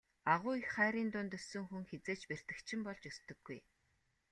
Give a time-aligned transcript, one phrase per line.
[0.35, 3.59] Агуу их хайрын дунд өссөн хүн хэзээ ч бэртэгчин болж өсдөггүй.